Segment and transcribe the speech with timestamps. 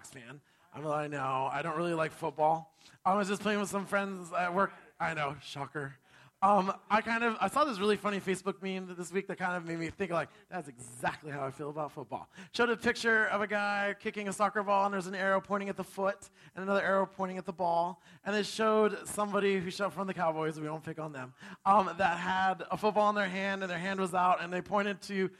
[0.00, 0.40] Seahawks fan.
[0.74, 2.72] I'm like, no, I don't really like football.
[3.04, 4.72] I was just playing with some friends at work.
[4.98, 5.94] I know, shocker.
[6.42, 9.58] Um, I kind of I saw this really funny Facebook meme this week that kind
[9.58, 12.30] of made me think like that's exactly how I feel about football.
[12.52, 15.68] Showed a picture of a guy kicking a soccer ball and there's an arrow pointing
[15.68, 18.00] at the foot and another arrow pointing at the ball.
[18.24, 21.34] And it showed somebody who showed from the Cowboys, we won't pick on them,
[21.66, 24.62] um, that had a football in their hand and their hand was out and they
[24.62, 25.30] pointed to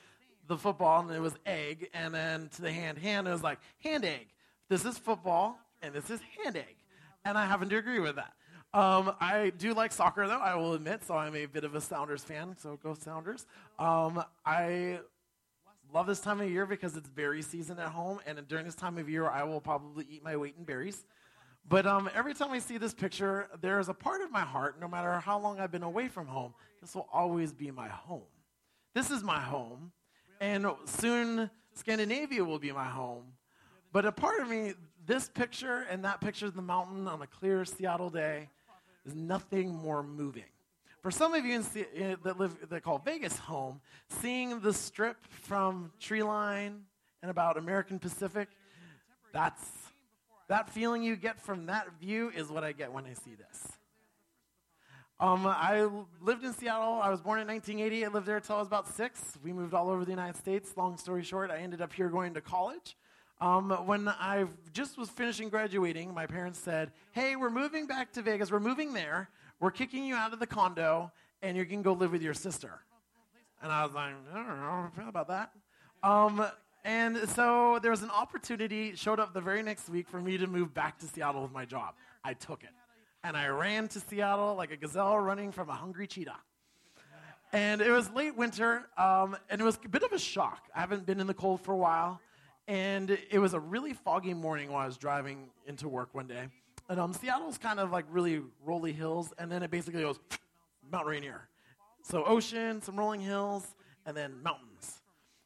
[0.49, 3.59] the football and it was egg and then to the hand hand it was like
[3.83, 4.27] hand egg.
[4.71, 6.77] This is football and this is hand egg.
[7.25, 8.33] And I happen to agree with that.
[8.73, 11.81] Um, I do like soccer, though, I will admit, so I'm a bit of a
[11.81, 13.47] Sounders fan, so go Sounders.
[13.81, 15.01] Um, I
[15.93, 18.97] love this time of year because it's berry season at home, and during this time
[18.97, 21.05] of year, I will probably eat my weight in berries.
[21.69, 24.81] But um, every time I see this picture, there is a part of my heart,
[24.81, 28.23] no matter how long I've been away from home, this will always be my home.
[28.95, 29.91] This is my home,
[30.41, 33.25] and soon Scandinavia will be my home.
[33.93, 34.75] But a part of me,
[35.07, 38.49] this picture and that picture of the mountain on a clear Seattle day,
[39.05, 40.45] is nothing more moving.
[41.03, 41.63] For some of you
[41.95, 43.81] in, that live that call Vegas home,
[44.21, 46.81] seeing the strip from Treeline
[47.23, 48.49] and about American Pacific,
[49.33, 49.65] that's
[50.49, 53.73] that feeling you get from that view is what I get when I see this.
[55.19, 55.89] Um, I
[56.21, 56.95] lived in Seattle.
[56.95, 58.05] I was born in 1980.
[58.05, 59.39] I lived there until I was about six.
[59.45, 60.73] We moved all over the United States.
[60.77, 62.97] Long story short, I ended up here going to college.
[63.41, 68.23] Um, when I just was finishing graduating, my parents said, Hey, we're moving back to
[68.23, 68.51] Vegas.
[68.51, 69.31] We're moving there.
[69.61, 71.11] We're kicking you out of the condo,
[71.43, 72.81] and you can go live with your sister.
[73.63, 75.53] And I was like, I don't know about that.
[76.03, 76.47] Um,
[76.85, 80.47] and so there was an opportunity, showed up the very next week for me to
[80.47, 81.95] move back to Seattle with my job.
[82.25, 82.71] I took it.
[83.23, 86.39] And I ran to Seattle like a gazelle running from a hungry cheetah.
[87.53, 90.69] And it was late winter, um, and it was a bit of a shock.
[90.75, 92.21] I haven't been in the cold for a while.
[92.69, 96.49] And it was a really foggy morning while I was driving into work one day.
[96.89, 100.19] And um, Seattle's kind of like really rolly hills, and then it basically goes
[100.91, 101.49] Mount Rainier.
[102.03, 103.67] So ocean, some rolling hills,
[104.07, 105.01] and then mountains.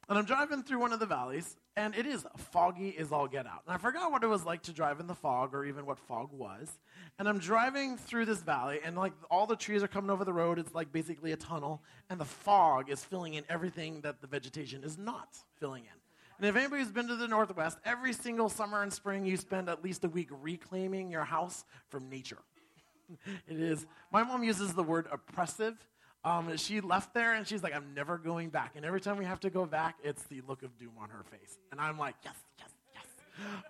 [0.07, 3.47] And I'm driving through one of the valleys, and it is foggy as all get
[3.47, 3.63] out.
[3.65, 5.97] And I forgot what it was like to drive in the fog, or even what
[5.97, 6.69] fog was.
[7.17, 10.33] And I'm driving through this valley, and like all the trees are coming over the
[10.33, 10.59] road.
[10.59, 14.83] It's like basically a tunnel, and the fog is filling in everything that the vegetation
[14.83, 16.04] is not filling in.
[16.37, 19.83] And if anybody's been to the Northwest, every single summer and spring you spend at
[19.83, 22.39] least a week reclaiming your house from nature.
[23.47, 23.85] it is.
[24.11, 25.75] My mom uses the word oppressive.
[26.23, 28.73] Um, she left there and she's like, I'm never going back.
[28.75, 31.23] And every time we have to go back, it's the look of doom on her
[31.23, 31.57] face.
[31.71, 33.05] And I'm like, yes, yes, yes.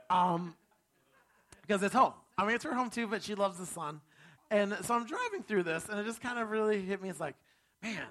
[0.09, 0.55] Um,
[1.61, 2.13] because it's home.
[2.37, 4.01] I mean, it's her home too, but she loves the sun.
[4.51, 7.09] And so I'm driving through this, and it just kind of really hit me.
[7.09, 7.35] It's like,
[7.81, 8.05] man,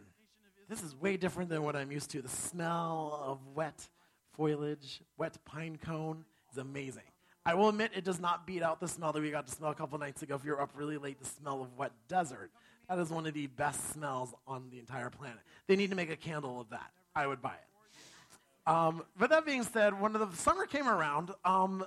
[0.69, 2.23] this is way different than what I'm used to.
[2.23, 3.89] The smell of wet
[4.37, 7.03] foliage, wet pine cone is amazing.
[7.47, 9.71] I will admit it does not beat out the smell that we got to smell
[9.71, 10.35] a couple nights ago.
[10.35, 12.51] If you're up really late, the smell of wet desert.
[12.89, 15.41] That is one of the best smells on the entire planet.
[15.67, 16.91] They need to make a candle of that.
[17.15, 18.71] I would buy it.
[18.71, 21.85] Um, but that being said, when the summer came around, um,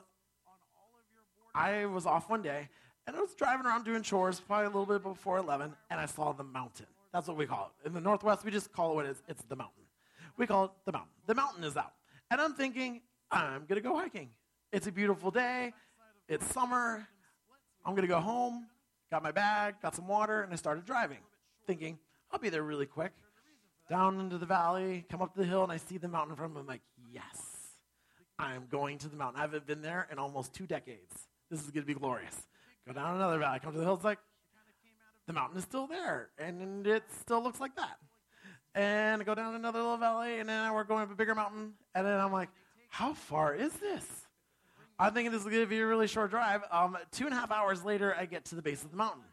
[1.56, 2.70] I was off one day
[3.08, 6.06] and I was driving around doing chores, probably a little bit before 11, and I
[6.06, 6.86] saw the mountain.
[7.14, 7.88] That's what we call it.
[7.88, 9.24] In the Northwest, we just call it what it is.
[9.28, 9.84] It's the mountain.
[10.38, 11.14] We call it the mountain.
[11.26, 11.94] The mountain is out.
[12.30, 13.02] And I'm thinking,
[13.32, 14.30] I'm going to go hiking.
[14.74, 15.74] It's a beautiful day.
[16.28, 17.08] It's summer.
[17.86, 18.68] I'm going to go home.
[19.10, 21.20] Got my bag, got some water, and I started driving,
[21.66, 21.98] thinking,
[22.30, 23.14] I'll be there really quick.
[23.90, 26.52] Down into the valley, come up the hill, and I see the mountain in front
[26.52, 26.60] of me.
[26.60, 27.42] I'm like, yes,
[28.38, 29.40] I'm going to the mountain.
[29.40, 31.30] I haven't been there in almost two decades.
[31.50, 32.36] This is going to be glorious.
[32.86, 33.96] Go down another valley, come to the hill.
[33.96, 34.20] It's like,
[35.26, 37.98] the mountain is still there, and it still looks like that
[38.78, 41.74] and I go down another little valley, and then we're going up a bigger mountain.
[41.96, 42.50] And then I'm like,
[42.90, 44.06] how far is this?
[45.00, 46.62] I'm thinking this is going to be a really short drive.
[46.72, 49.24] Um, two and a half hours later, I get to the base of the mountain.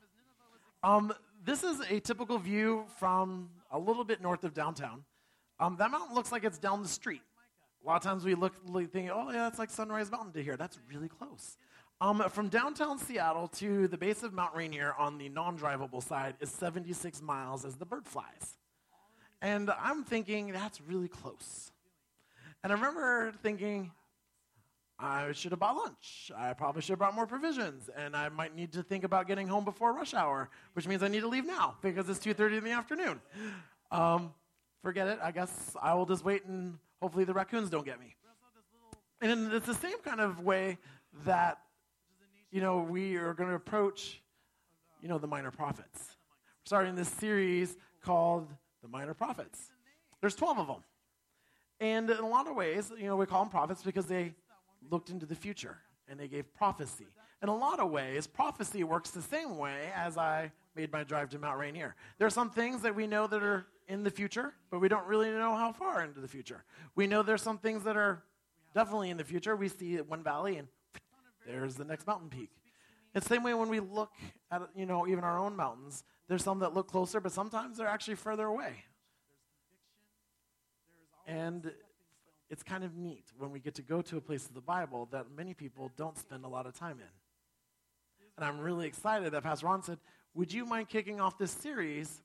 [0.83, 1.13] Um,
[1.45, 5.05] this is a typical view from a little bit north of downtown.
[5.61, 7.23] Um, that mountain looks like it's down the street.
[7.83, 8.55] A lot of times we look,
[8.93, 10.57] think, oh, yeah, that's like Sunrise Mountain to here.
[10.57, 11.59] That's really close.
[12.01, 16.35] Um, from downtown Seattle to the base of Mount Rainier on the non drivable side
[16.41, 18.57] is 76 miles as the bird flies.
[19.45, 21.71] And I'm thinking, that's really close.
[22.63, 23.93] And I remember thinking,
[24.99, 26.33] I should have bought lunch.
[26.35, 27.91] I probably should have brought more provisions.
[27.95, 31.09] And I might need to think about getting home before rush hour, which means I
[31.09, 33.21] need to leave now because it's 2.30 in the afternoon.
[33.91, 34.33] Um,
[34.83, 35.19] forget it.
[35.23, 38.17] I guess I will just wait and hopefully the raccoons don't get me.
[39.21, 40.79] And it's the same kind of way
[41.27, 41.59] that,
[42.51, 44.23] you know, we are going to approach,
[45.03, 46.17] you know, the minor prophets.
[46.63, 48.49] We're starting this series called
[48.85, 49.71] the minor prophets.
[50.21, 50.85] There's 12 of them.
[51.81, 54.35] And in a lot of ways, you know, we call them prophets because they
[54.91, 55.79] looked into the future.
[56.07, 57.07] and they gave prophecy.
[57.43, 61.31] In a lot of ways, prophecy works the same way as I made my drive
[61.31, 61.95] to Mount Rainier.
[62.19, 65.07] There are some things that we know that are in the future, but we don't
[65.07, 66.63] really know how far into the future.
[66.95, 68.23] We know there's some things that are
[68.75, 69.57] definitely in the future.
[69.57, 70.69] We see one valley and
[71.47, 72.51] there's the next mountain peak.
[73.15, 74.13] It's the same way when we look
[74.51, 76.03] at, you know, even our own mountains.
[76.29, 78.85] There's some that look closer, but sometimes they're actually further away.
[81.27, 81.73] And
[82.51, 85.09] it's kind of neat when we get to go to a place of the Bible
[85.13, 87.07] that many people don't spend a lot of time in.
[88.37, 89.99] And I'm really excited that Pastor Ron said,
[90.35, 92.23] Would you mind kicking off this series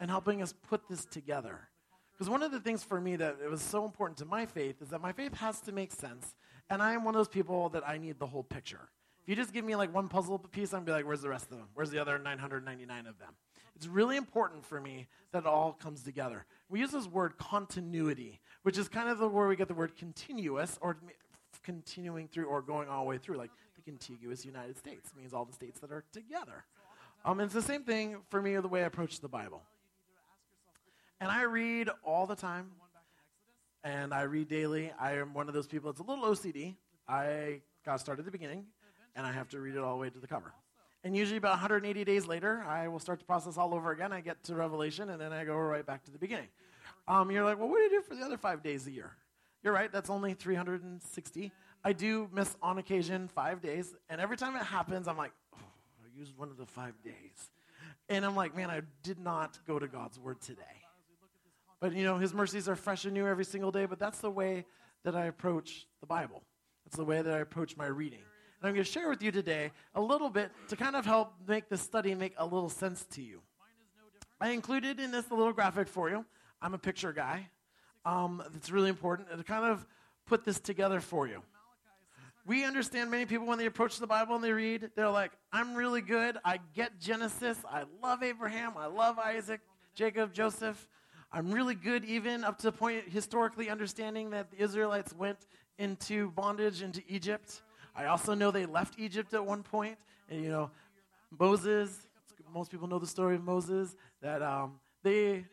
[0.00, 1.68] and helping us put this together?
[2.12, 4.82] Because one of the things for me that it was so important to my faith
[4.82, 6.34] is that my faith has to make sense.
[6.70, 8.88] And I am one of those people that I need the whole picture.
[9.24, 11.30] If you just give me like one puzzle piece, I'm gonna be like, where's the
[11.30, 11.68] rest of them?
[11.72, 13.30] Where's the other 999 of them?
[13.74, 16.44] It's really important for me that it all comes together.
[16.68, 19.96] We use this word continuity, which is kind of the where we get the word
[19.96, 20.98] continuous or
[21.62, 25.46] continuing through or going all the way through, like the contiguous United States means all
[25.46, 26.66] the states that are together.
[27.24, 29.62] Um, it's the same thing for me the way I approach the Bible.
[31.18, 32.72] And I read all the time,
[33.82, 34.92] and I read daily.
[35.00, 35.88] I am one of those people.
[35.88, 36.74] It's a little OCD.
[37.08, 38.66] I got started at the beginning,
[39.14, 40.52] and I have to read it all the way to the cover.
[41.02, 44.12] And usually, about 180 days later, I will start the process all over again.
[44.12, 46.48] I get to Revelation, and then I go right back to the beginning.
[47.06, 49.12] Um, you're like, well, what do you do for the other five days a year?
[49.62, 51.52] You're right, that's only 360.
[51.84, 55.58] I do miss on occasion five days, and every time it happens, I'm like, oh,
[56.02, 57.50] I used one of the five days.
[58.08, 60.62] And I'm like, man, I did not go to God's word today.
[61.80, 64.30] But, you know, his mercies are fresh and new every single day, but that's the
[64.30, 64.64] way
[65.04, 66.42] that I approach the Bible.
[66.84, 68.22] That's the way that I approach my reading.
[68.64, 71.34] And I'm going to share with you today a little bit to kind of help
[71.46, 73.42] make this study make a little sense to you.
[74.40, 76.24] I included in this a little graphic for you.
[76.62, 77.50] I'm a picture guy.
[78.06, 79.86] Um, it's really important to kind of
[80.24, 81.42] put this together for you.
[82.46, 85.74] We understand many people when they approach the Bible and they read, they're like, I'm
[85.74, 86.38] really good.
[86.42, 87.58] I get Genesis.
[87.70, 88.78] I love Abraham.
[88.78, 89.60] I love Isaac,
[89.94, 90.88] Jacob, Joseph.
[91.30, 96.30] I'm really good, even up to the point historically understanding that the Israelites went into
[96.30, 97.60] bondage into Egypt.
[97.96, 99.98] I also know they left Egypt at one point,
[100.28, 100.70] and you know,
[101.38, 102.08] Moses.
[102.52, 103.96] Most people know the story of Moses.
[104.20, 105.44] That um, they,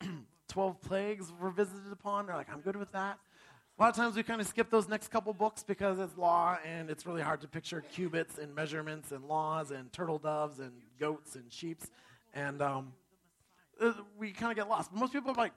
[0.48, 2.26] twelve plagues were visited upon.
[2.26, 3.18] They're like, I'm good with that.
[3.78, 6.58] A lot of times we kind of skip those next couple books because it's law,
[6.64, 10.72] and it's really hard to picture cubits and measurements and laws and turtle doves and
[11.00, 11.90] goats and sheeps,
[12.34, 12.92] and um,
[13.80, 14.92] uh, we kind of get lost.
[14.92, 15.52] Most people are like,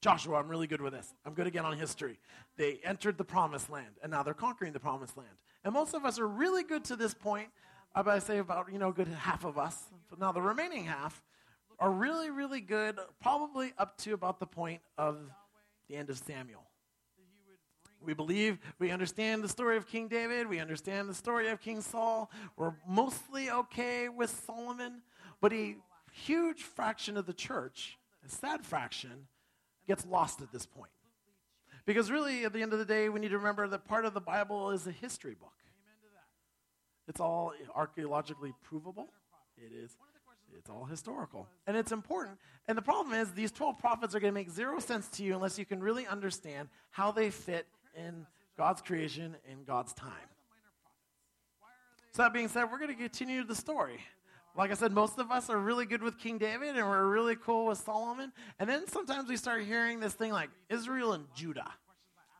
[0.00, 1.12] Joshua, I'm really good with this.
[1.26, 2.18] I'm good again on history.
[2.56, 5.28] They entered the promised land, and now they're conquering the promised land.
[5.62, 7.48] And most of us are really good to this point.
[7.94, 9.76] I say about, you know, good half of us.
[10.08, 11.22] But now the remaining half
[11.78, 15.18] are really, really good, probably up to about the point of
[15.88, 16.62] the end of Samuel.
[18.02, 21.82] We believe, we understand the story of King David, we understand the story of King
[21.82, 22.30] Saul.
[22.56, 25.02] We're mostly okay with Solomon,
[25.42, 25.76] but a
[26.10, 29.26] huge fraction of the church, a sad fraction,
[29.90, 30.92] gets lost at this point.
[31.84, 34.14] Because really, at the end of the day, we need to remember that part of
[34.14, 35.52] the Bible is a history book.
[37.08, 39.08] It's all archaeologically provable.
[39.56, 39.96] It is.
[40.56, 41.48] It's all historical.
[41.66, 42.38] And it's important.
[42.68, 45.34] And the problem is, these 12 prophets are going to make zero sense to you
[45.34, 47.66] unless you can really understand how they fit
[47.96, 48.26] in
[48.56, 50.12] God's creation in God's time.
[52.12, 53.98] So, that being said, we're going to continue the story.
[54.56, 57.36] Like I said, most of us are really good with King David and we're really
[57.36, 58.32] cool with Solomon.
[58.58, 61.72] And then sometimes we start hearing this thing like Israel and Judah.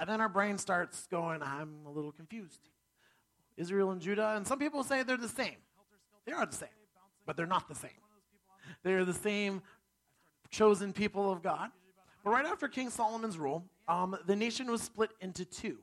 [0.00, 2.68] And then our brain starts going, I'm a little confused.
[3.56, 4.34] Israel and Judah.
[4.36, 5.56] And some people say they're the same.
[6.26, 6.68] They are the same,
[7.26, 7.90] but they're not the same.
[8.82, 9.62] They're the same
[10.50, 11.70] chosen people of God.
[12.24, 15.78] But right after King Solomon's rule, um, the nation was split into two.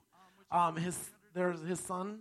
[0.51, 0.97] Um, his,
[1.33, 2.19] there's his son,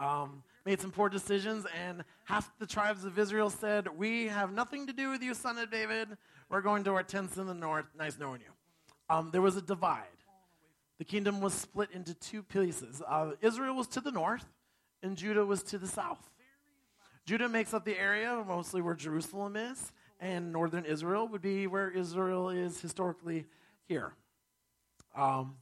[0.00, 4.86] um, made some poor decisions, and half the tribes of Israel said, We have nothing
[4.86, 6.08] to do with you, son of David.
[6.48, 7.86] We're going to our tents in the north.
[7.98, 9.14] Nice knowing you.
[9.14, 10.04] Um, there was a divide.
[10.98, 13.02] The kingdom was split into two pieces.
[13.06, 14.46] Uh, Israel was to the north,
[15.02, 16.30] and Judah was to the south.
[17.26, 21.90] Judah makes up the area mostly where Jerusalem is, and northern Israel would be where
[21.90, 23.46] Israel is historically
[23.86, 24.14] here.
[25.16, 25.56] Um,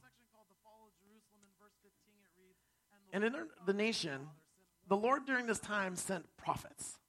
[3.11, 3.33] and in
[3.65, 4.27] the nation,
[4.87, 6.99] the Lord during this time sent prophets.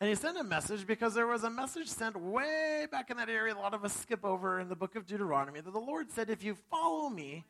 [0.00, 3.30] And he sent a message because there was a message sent way back in that
[3.30, 6.10] area, a lot of us skip over in the book of Deuteronomy, that the Lord
[6.10, 7.44] said, If you follow me,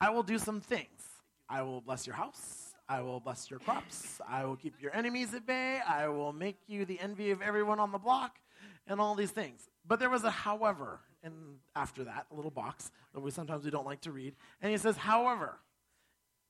[0.00, 1.02] I will do some things.
[1.48, 2.74] I will bless your house.
[2.88, 4.20] I will bless your crops.
[4.26, 5.80] I will keep your enemies at bay.
[5.86, 8.38] I will make you the envy of everyone on the block,
[8.86, 9.68] and all these things.
[9.86, 11.34] But there was a however, and
[11.76, 14.34] after that, a little box that we sometimes we don't like to read.
[14.62, 15.58] And he says, However,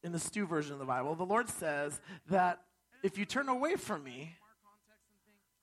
[0.02, 2.60] in the Stew version of the Bible, the Lord says that
[3.02, 4.36] if you turn away from me,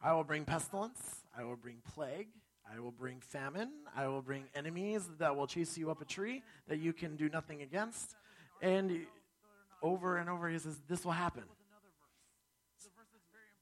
[0.02, 2.28] I will bring pestilence, I will bring plague,
[2.72, 6.44] I will bring famine, I will bring enemies that will chase you up a tree
[6.68, 8.16] that you can do nothing against.
[8.62, 9.06] And
[9.82, 11.44] over and over, he says, This will happen.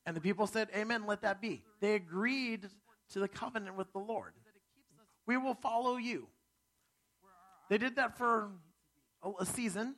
[0.06, 1.64] And the people said, Amen, let that be.
[1.80, 2.68] They agreed
[3.12, 4.34] to the covenant with the Lord.
[5.26, 6.28] We will follow you.
[7.70, 8.52] They did that for
[9.40, 9.96] a, season.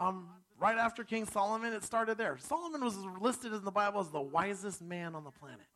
[0.00, 0.28] Um,
[0.58, 2.38] right after King Solomon, it started there.
[2.38, 5.66] Solomon was listed in the Bible as the wisest man on the planet.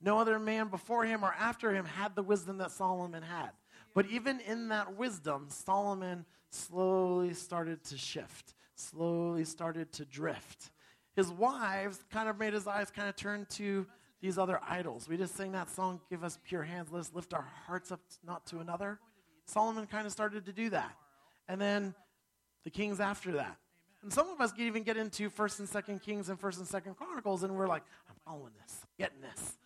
[0.00, 3.50] No other man before him or after him had the wisdom that Solomon had.
[3.94, 10.70] But even in that wisdom, Solomon slowly started to shift, slowly started to drift.
[11.14, 13.86] His wives kind of made his eyes kind of turn to
[14.20, 15.08] these other idols.
[15.08, 18.00] We just sang that song, Give Us Pure Hands, let us lift our hearts up
[18.24, 18.98] not to another.
[19.44, 20.94] Solomon kind of started to do that.
[21.48, 21.94] And then
[22.64, 23.56] the kings after that.
[24.02, 26.96] And some of us even get into First and Second Kings and First and Second
[26.96, 29.56] Chronicles, and we're like, I'm following this, getting this.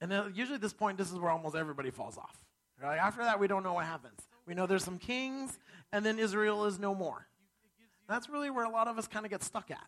[0.00, 2.38] And then usually at this point, this is where almost everybody falls off.
[2.82, 2.96] Right?
[2.96, 4.20] After that, we don't know what happens.
[4.46, 5.58] We know there's some kings,
[5.92, 7.26] and then Israel is no more.
[8.08, 9.86] That's really where a lot of us kind of get stuck at.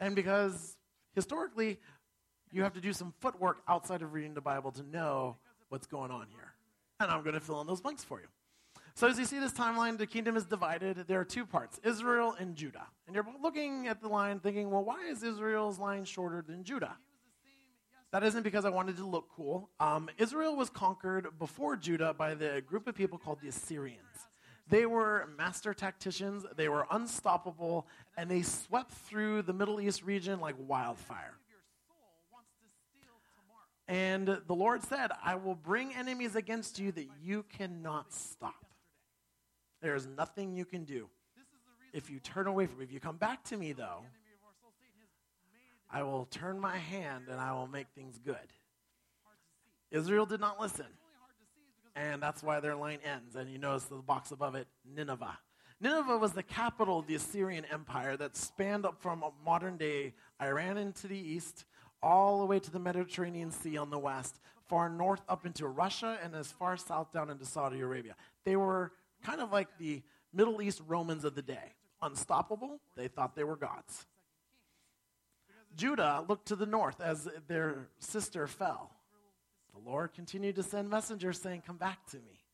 [0.00, 0.76] And because
[1.14, 1.78] historically,
[2.52, 5.36] you have to do some footwork outside of reading the Bible to know
[5.68, 6.54] what's going on here.
[7.00, 8.26] And I'm going to fill in those blanks for you.
[8.96, 11.06] So, as you see this timeline, the kingdom is divided.
[11.08, 12.86] There are two parts Israel and Judah.
[13.06, 16.96] And you're looking at the line thinking, well, why is Israel's line shorter than Judah?
[18.12, 19.68] That isn't because I wanted to look cool.
[19.80, 23.98] Um, Israel was conquered before Judah by the group of people called the Assyrians.
[24.68, 30.38] They were master tacticians, they were unstoppable, and they swept through the Middle East region
[30.38, 31.34] like wildfire.
[33.88, 38.64] And the Lord said, I will bring enemies against you that you cannot stop.
[39.84, 41.10] There is nothing you can do.
[41.92, 44.00] If you turn away from me, if you come back to me, though,
[45.90, 48.48] I will turn my hand and I will make things good.
[49.90, 50.86] Israel did not listen.
[51.94, 53.36] And that's why their line ends.
[53.36, 55.38] And you notice the box above it Nineveh.
[55.82, 60.78] Nineveh was the capital of the Assyrian Empire that spanned up from modern day Iran
[60.78, 61.66] into the east,
[62.02, 66.18] all the way to the Mediterranean Sea on the west, far north up into Russia,
[66.24, 68.16] and as far south down into Saudi Arabia.
[68.46, 68.92] They were
[69.24, 70.02] kind of like the
[70.32, 71.72] Middle East Romans of the day.
[72.02, 74.06] Unstoppable, they thought they were gods.
[75.76, 78.90] Judah looked to the north as their sister fell.
[79.72, 82.44] The Lord continued to send messengers saying, Come back to me.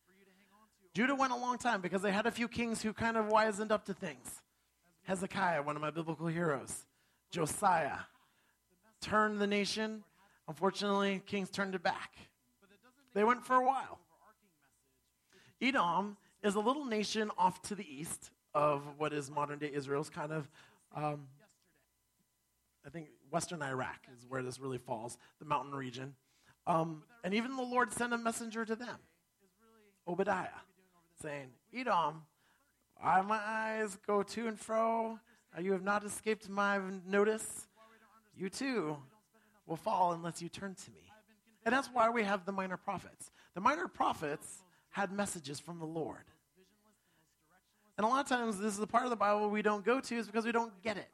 [0.95, 3.71] Judah went a long time because they had a few kings who kind of wisened
[3.71, 4.43] up to things.
[5.03, 6.87] Hezekiah, one of my biblical heroes,
[7.31, 7.99] Josiah
[9.01, 10.03] turned the nation.
[10.49, 12.13] Unfortunately, kings turned it back.
[13.15, 13.99] They went for a while.
[15.61, 20.11] Edom is a little nation off to the east of what is modern day Israel's
[20.11, 20.49] kind of,
[20.95, 21.29] um,
[22.85, 26.15] I think, western Iraq is where this really falls, the mountain region.
[26.67, 28.97] Um, and even the Lord sent a messenger to them,
[30.07, 30.49] Obadiah,
[31.23, 32.23] saying, Edom,
[33.03, 35.19] I, my eyes go to and fro.
[35.61, 37.67] You have not escaped my notice.
[38.37, 38.97] You too
[39.67, 41.01] will fall unless you turn to me.
[41.65, 43.31] And that's why we have the minor prophets.
[43.55, 46.25] The minor prophets had messages from the Lord.
[47.97, 50.01] And a lot of times, this is the part of the Bible we don't go
[50.01, 51.09] to is because we don't get it.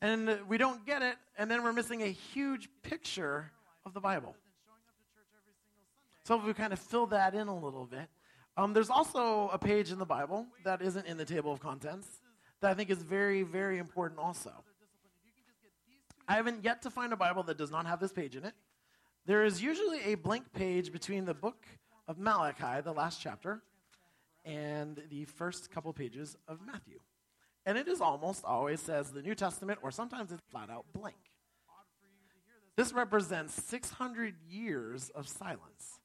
[0.00, 3.50] And we don't get it, and then we're missing a huge picture
[3.86, 4.36] of the Bible.
[6.24, 8.08] So if we kind of fill that in a little bit.
[8.56, 12.06] Um, there's also a page in the Bible that isn't in the table of contents
[12.60, 14.52] that I think is very, very important also.
[16.28, 18.54] I haven't yet to find a Bible that does not have this page in it.
[19.26, 21.66] There is usually a blank page between the book
[22.06, 23.62] of Malachi, the last chapter,
[24.44, 26.98] and the first couple pages of Matthew.
[27.66, 31.16] And it is almost always says the New Testament, or sometimes it's flat out blank.
[32.76, 36.00] This represents 600 years of silence.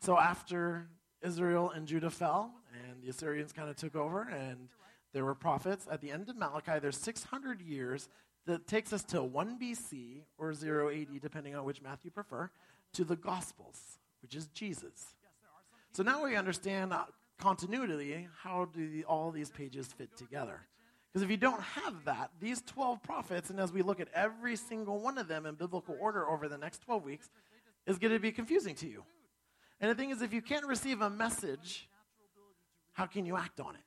[0.00, 0.88] So after
[1.22, 2.52] Israel and Judah fell,
[2.88, 4.68] and the Assyrians kind of took over, and
[5.12, 8.08] there were prophets, at the end of Malachi, there's 600 years
[8.46, 12.50] that takes us to 1 BC or 0 AD, depending on which math you prefer,
[12.94, 15.15] to the Gospels, which is Jesus.
[15.96, 17.04] So now we understand uh,
[17.40, 18.28] continuity.
[18.42, 20.60] How do the, all these pages fit together?
[21.08, 24.56] Because if you don't have that, these 12 prophets, and as we look at every
[24.56, 27.30] single one of them in biblical order over the next 12 weeks,
[27.86, 29.04] is going to be confusing to you.
[29.80, 31.88] And the thing is, if you can't receive a message,
[32.92, 33.80] how can you act on it?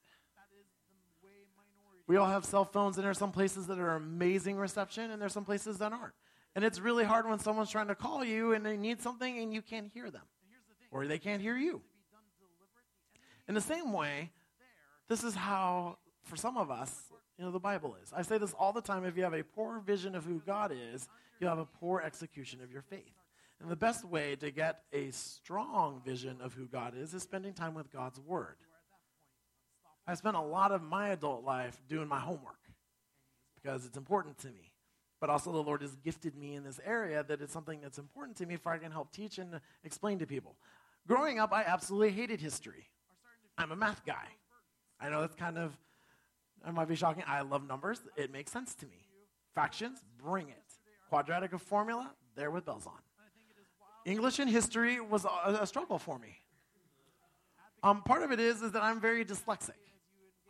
[2.08, 5.22] We all have cell phones, and there are some places that are amazing reception, and
[5.22, 6.16] there's some places that aren't.
[6.56, 9.54] And it's really hard when someone's trying to call you and they need something and
[9.54, 10.26] you can't hear them,
[10.90, 11.84] or they can't hear you.
[13.50, 14.32] In the same way,
[15.08, 16.96] this is how, for some of us,
[17.36, 18.14] you know, the Bible is.
[18.16, 19.04] I say this all the time.
[19.06, 22.62] If you have a poor vision of who God is, you have a poor execution
[22.62, 23.16] of your faith.
[23.60, 27.54] And the best way to get a strong vision of who God is is spending
[27.54, 28.58] time with God's Word.
[30.06, 32.70] I spent a lot of my adult life doing my homework
[33.56, 34.72] because it's important to me.
[35.20, 38.38] But also, the Lord has gifted me in this area that it's something that's important
[38.38, 40.56] to me if I can help teach and explain to people.
[41.08, 42.86] Growing up, I absolutely hated history.
[43.60, 44.26] I'm a math guy.
[45.02, 45.78] I know that's kind of,
[46.66, 47.24] it might be shocking.
[47.28, 48.00] I love numbers.
[48.16, 49.06] It makes sense to me.
[49.54, 50.64] Fractions, bring it.
[51.10, 52.94] Quadratic of formula, there with bells on.
[54.06, 56.38] English and history was a, a struggle for me.
[57.84, 59.72] Um, part of it is, is that I'm very dyslexic.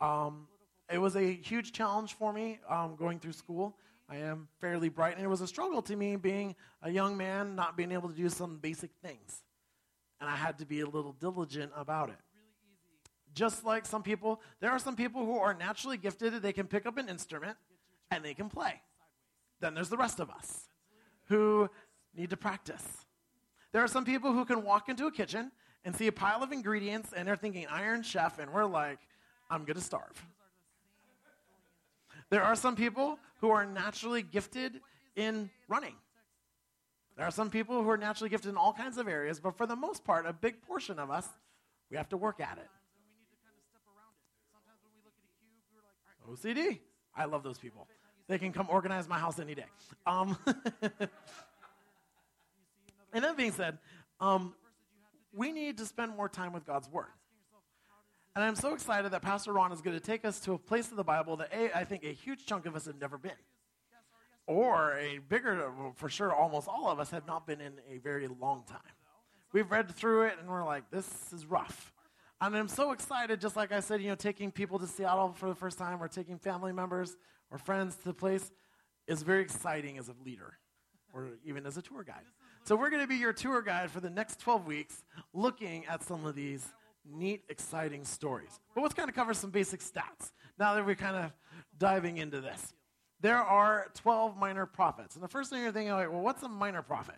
[0.00, 0.46] Um,
[0.88, 3.76] it was a huge challenge for me um, going through school.
[4.08, 7.56] I am fairly bright, and it was a struggle to me being a young man,
[7.56, 9.42] not being able to do some basic things.
[10.20, 12.18] And I had to be a little diligent about it.
[13.34, 16.86] Just like some people, there are some people who are naturally gifted, they can pick
[16.86, 17.56] up an instrument
[18.10, 18.80] and they can play.
[19.60, 20.68] Then there's the rest of us
[21.28, 21.68] who
[22.14, 22.84] need to practice.
[23.72, 25.52] There are some people who can walk into a kitchen
[25.84, 28.98] and see a pile of ingredients and they're thinking Iron Chef, and we're like,
[29.48, 30.24] I'm going to starve.
[32.30, 34.80] There are some people who are naturally gifted
[35.16, 35.94] in running.
[37.16, 39.66] There are some people who are naturally gifted in all kinds of areas, but for
[39.66, 41.28] the most part, a big portion of us,
[41.90, 42.68] we have to work at it.
[46.30, 46.80] OCD.
[47.14, 47.86] I love those people.
[48.28, 49.64] They can come organize my house any day.
[50.06, 50.36] Um,
[53.12, 53.78] and that being said,
[54.20, 54.54] um,
[55.32, 57.06] we need to spend more time with God's Word.
[58.36, 60.90] And I'm so excited that Pastor Ron is going to take us to a place
[60.90, 63.32] of the Bible that a, I think a huge chunk of us have never been.
[64.46, 68.28] Or a bigger, for sure, almost all of us have not been in a very
[68.28, 68.78] long time.
[69.52, 71.92] We've read through it and we're like, this is rough.
[72.42, 75.48] And I'm so excited, just like I said, you know, taking people to Seattle for
[75.48, 77.16] the first time or taking family members
[77.50, 78.50] or friends to the place
[79.06, 80.54] is very exciting as a leader
[81.12, 82.24] or even as a tour guide.
[82.64, 86.02] So we're going to be your tour guide for the next 12 weeks looking at
[86.02, 86.66] some of these
[87.04, 88.58] neat, exciting stories.
[88.74, 91.32] But let's kind of cover some basic stats now that we're kind of
[91.78, 92.72] diving into this.
[93.20, 95.14] There are 12 minor prophets.
[95.14, 97.16] And the first thing you're thinking, like, well, what's a minor prophet?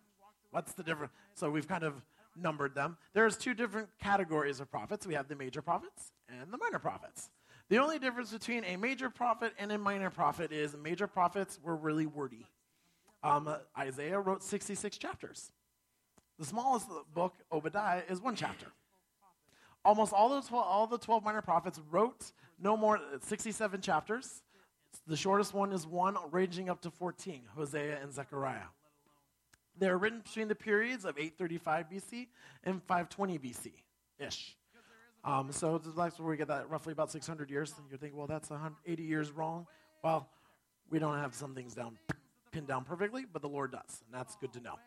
[0.51, 1.13] What's the difference?
[1.35, 1.95] So we've kind of
[2.37, 2.97] numbered them.
[3.13, 5.07] There's two different categories of prophets.
[5.07, 7.31] We have the major prophets and the minor prophets.
[7.69, 11.77] The only difference between a major prophet and a minor prophet is major prophets were
[11.77, 12.47] really wordy.
[13.23, 15.53] Um, Isaiah wrote 66 chapters.
[16.39, 18.67] The smallest book, Obadiah, is one chapter.
[19.85, 24.43] Almost all the 12, all the 12 minor prophets wrote no more 67 chapters.
[25.07, 28.69] The shortest one is one, ranging up to 14, Hosea and Zechariah.
[29.83, 32.29] They're written between the periods of 835 BC
[32.63, 33.73] and 520 BC
[34.21, 34.57] ish.
[35.25, 37.75] Um, so that's where we get that roughly about 600 years.
[37.91, 38.53] You're thinking, well, that's
[38.87, 39.67] 80 years wrong.
[40.05, 40.29] Well,
[40.89, 41.99] we don't have some things down
[42.53, 44.79] pinned down perfectly, but the Lord does, and that's good to know.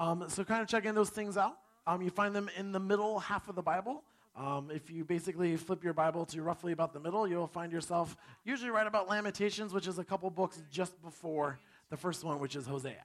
[0.00, 1.58] Um, so kind of checking those things out.
[1.86, 4.02] Um, you find them in the middle half of the Bible.
[4.34, 8.16] Um, if you basically flip your Bible to roughly about the middle, you'll find yourself
[8.44, 12.56] usually right about Lamentations, which is a couple books just before the first one, which
[12.56, 13.04] is Hosea.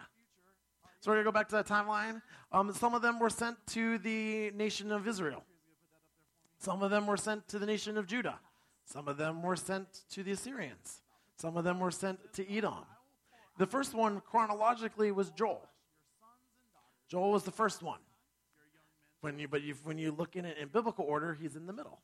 [1.07, 2.21] So we're going to go back to that timeline.
[2.51, 5.41] Um, some of them were sent to the nation of Israel.
[6.59, 8.41] Some of them were sent to the nation of Judah.
[8.83, 11.03] Some of them were sent to the Assyrians.
[11.37, 12.83] Some of them were sent to Edom.
[13.57, 15.69] The first one chronologically was Joel.
[17.07, 17.99] Joel was the first one.
[19.21, 21.73] When you, but you, when you look in it in biblical order, he's in the
[21.73, 22.01] middle.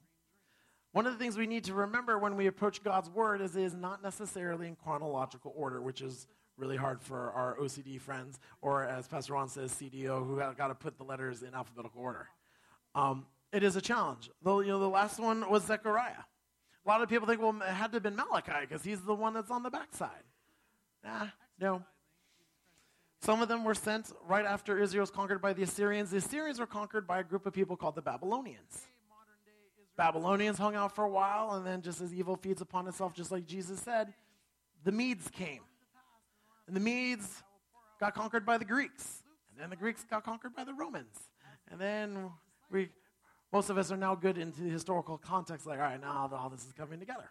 [0.93, 3.63] One of the things we need to remember when we approach God's word is it
[3.63, 6.25] is not necessarily in chronological order, which is
[6.57, 10.75] really hard for our OCD friends, or as Pastor Ron says, CDO, who got to
[10.75, 12.27] put the letters in alphabetical order.
[12.95, 14.29] Um, it is a challenge.
[14.41, 16.23] Though you know, the last one was Zechariah.
[16.85, 19.15] A lot of people think, well, it had to have been Malachi because he's the
[19.15, 20.23] one that's on the backside.
[21.03, 21.27] Nah,
[21.59, 21.83] no.
[23.21, 26.11] Some of them were sent right after Israel was conquered by the Assyrians.
[26.11, 28.85] The Assyrians were conquered by a group of people called the Babylonians.
[29.95, 33.31] Babylonians hung out for a while, and then just as evil feeds upon itself, just
[33.31, 34.13] like Jesus said,
[34.83, 35.61] the Medes came.
[36.67, 37.43] And the Medes
[37.99, 39.23] got conquered by the Greeks.
[39.51, 41.17] And then the Greeks got conquered by the Romans.
[41.69, 42.29] And then
[42.71, 42.89] we,
[43.51, 46.49] most of us are now good into the historical context, like, all right, now all
[46.49, 47.29] this is coming together.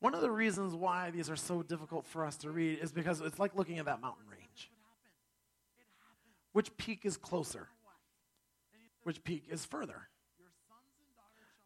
[0.00, 3.20] One of the reasons why these are so difficult for us to read is because
[3.20, 4.70] it's like looking at that mountain range.
[6.52, 7.68] Which peak is closer?
[9.04, 10.08] Which peak is further?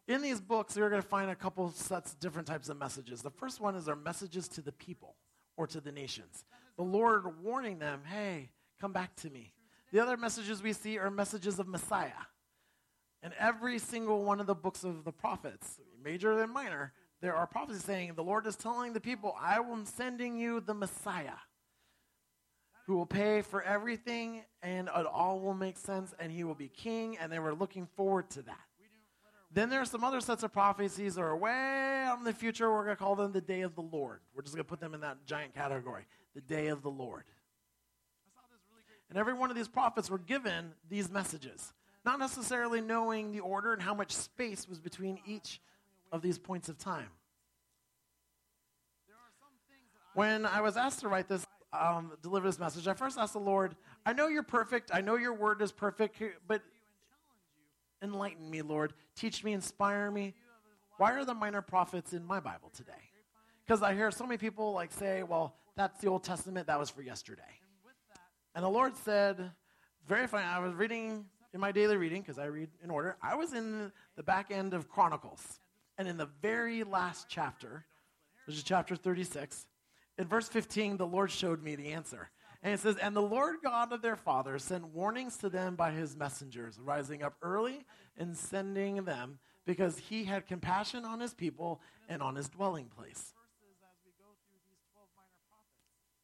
[0.09, 3.23] In these books, you're going to find a couple sets, different types of messages.
[3.23, 5.17] The first one is our messages to the people
[5.57, 6.45] or to the nations.
[6.77, 9.53] The Lord warning them, hey, come back to me.
[9.93, 12.11] The other messages we see are messages of Messiah.
[13.23, 17.47] And every single one of the books of the prophets, major and minor, there are
[17.47, 21.39] prophecies saying the Lord is telling the people, I am sending you the Messiah
[22.87, 26.69] who will pay for everything and it all will make sense and he will be
[26.69, 27.17] king.
[27.19, 28.66] And they were looking forward to that.
[29.57, 32.71] Then there are some other sets of prophecies that are way out in the future.
[32.71, 34.21] We're going to call them the day of the Lord.
[34.35, 37.25] We're just going to put them in that giant category the day of the Lord.
[39.09, 41.73] And every one of these prophets were given these messages,
[42.05, 45.63] not necessarily knowing the order and how much space was between each
[46.13, 47.09] of these points of time.
[50.13, 53.39] When I was asked to write this, um, deliver this message, I first asked the
[53.39, 54.91] Lord, I know you're perfect.
[54.93, 56.61] I know your word is perfect, but
[58.03, 58.93] enlighten me, Lord.
[59.15, 60.35] Teach me, inspire me.
[60.99, 62.93] Why are the minor prophets in my Bible today?
[63.67, 66.89] Because I hear so many people like say, well, that's the Old Testament, that was
[66.89, 67.43] for yesterday.
[68.55, 69.51] And the Lord said,
[70.07, 73.35] very funny, I was reading in my daily reading, because I read in order, I
[73.35, 75.61] was in the back end of Chronicles.
[75.99, 77.87] And in the very last chapter,
[78.47, 79.67] which is chapter 36,
[80.19, 82.31] in verse 15, the Lord showed me the answer.
[82.63, 85.93] And it says, And the Lord God of their fathers sent warnings to them by
[85.93, 87.85] his messengers, rising up early
[88.17, 93.33] and sending them, because he had compassion on his people and on his dwelling place.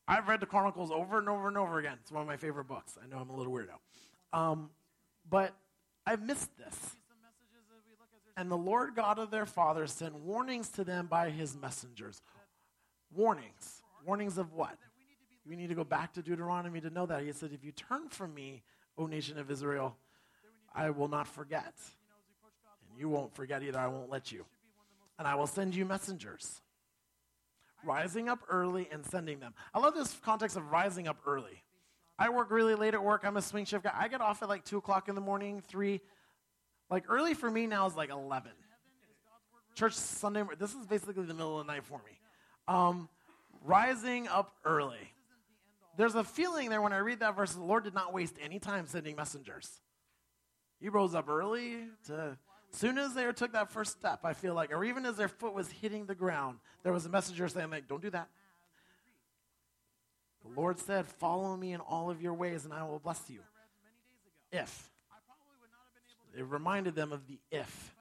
[0.08, 1.96] I've read the Chronicles over and over and over again.
[2.00, 2.98] It's one of my favorite books.
[3.02, 4.36] I know I'm a little weirdo.
[4.36, 4.70] Um,
[5.28, 5.54] but
[6.06, 6.96] I've missed this.
[8.36, 12.22] And the Lord God of their fathers sent warnings to them by his messengers.
[13.14, 13.82] Warnings.
[14.04, 14.76] Warnings of what?
[15.46, 17.22] We need to go back to Deuteronomy to know that.
[17.22, 18.62] He said, If you turn from me,
[18.96, 19.96] O nation of Israel,
[20.74, 21.74] I will not forget.
[22.88, 23.78] And you won't forget either.
[23.78, 24.44] I won't let you.
[25.18, 26.60] And I will send you messengers
[27.84, 29.54] rising up early and sending them.
[29.74, 31.62] I love this context of rising up early.
[32.18, 33.22] I work really late at work.
[33.24, 33.92] I'm a swing shift guy.
[33.94, 36.00] I get off at like 2 o'clock in the morning, 3.
[36.90, 38.52] Like early for me now is like 11.
[39.74, 42.18] Church Sunday, this is basically the middle of the night for me.
[42.68, 43.08] Um,
[43.64, 45.12] rising up early.
[45.96, 48.58] There's a feeling there when I read that verse, the Lord did not waste any
[48.58, 49.80] time sending messengers.
[50.80, 52.38] He rose up early to
[52.72, 55.54] soon as they took that first step, I feel like, or even as their foot
[55.54, 58.28] was hitting the ground, there was a messenger saying, like, don't do that.
[60.42, 63.40] The Lord said, Follow me in all of your ways, and I will bless you.
[64.50, 64.90] If.
[66.36, 67.94] It reminded them of the if,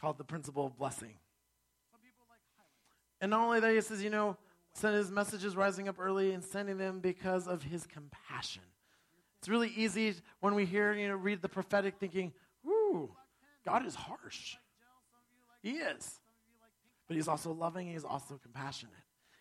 [0.00, 1.14] called the principle of blessing.
[3.20, 4.36] And not only that, he says, you know,
[4.74, 8.62] send his messages rising up early and sending them because of his compassion.
[9.38, 12.32] It's really easy when we hear, you know, read the prophetic thinking,
[12.66, 13.10] ooh,
[13.64, 14.56] God is harsh.
[15.62, 16.20] He is.
[17.08, 18.94] But he's also loving, he's also compassionate.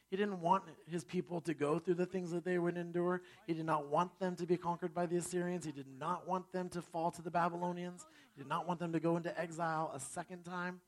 [0.09, 3.21] He didn't want his people to go through the things that they would endure.
[3.47, 5.65] He did not want them to be conquered by the Assyrians.
[5.65, 8.05] He did not want them to fall to the Babylonians.
[8.35, 10.81] He did not want them to go into exile a second time.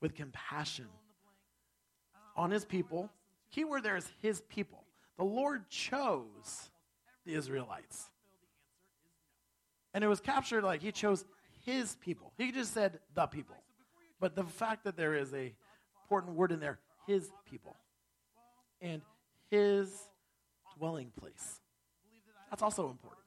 [0.00, 0.88] With compassion
[2.36, 3.10] on his people.
[3.50, 4.84] Keyword there is his people.
[5.16, 6.70] The Lord chose
[7.24, 8.10] the Israelites.
[9.92, 11.24] And it was captured like he chose
[11.64, 12.32] his people.
[12.36, 13.56] He just said the people.
[14.20, 15.54] But the fact that there is a
[16.02, 17.76] important word in there, his people.
[18.80, 19.02] And
[19.50, 20.08] his
[20.76, 21.60] dwelling place.
[22.50, 23.22] That's also important.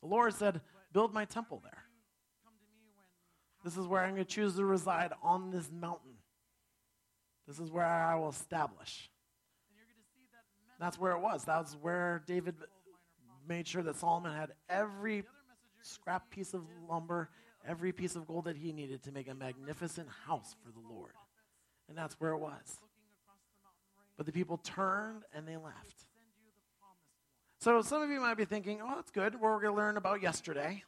[0.00, 0.60] The Lord said,
[0.92, 1.82] Build my temple there.
[3.64, 6.12] This is where I'm going to choose to reside on this mountain.
[7.46, 9.10] This is where I will establish.
[10.80, 11.44] That's where it was.
[11.44, 12.54] That was where David
[13.46, 15.24] made sure that Solomon had every
[15.82, 17.30] scrap piece of lumber,
[17.66, 21.12] every piece of gold that he needed to make a magnificent house for the Lord.
[21.88, 22.80] And that's where it was.
[24.16, 26.06] But the people turned and they left.
[27.60, 29.40] So some of you might be thinking, oh, that's good.
[29.40, 30.82] We're going to learn about yesterday.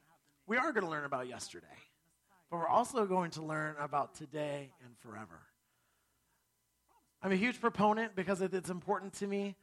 [0.47, 1.67] We are going to learn about yesterday.
[2.51, 5.41] But we're also going to learn about today and forever.
[7.23, 9.57] I'm a huge proponent because it's important to me.